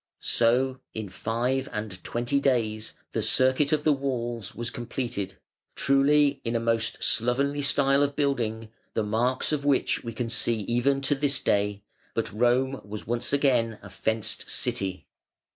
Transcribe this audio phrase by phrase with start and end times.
[0.33, 5.35] So in five and twenty days the circuit of the walls was completed,
[5.75, 10.61] truly in a most slovenly style of building, the marks of which we can see
[10.61, 11.83] even to this day,
[12.15, 15.05] but Rome was once again a "fenced city".